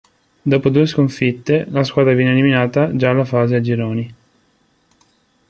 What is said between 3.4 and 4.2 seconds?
a gironi.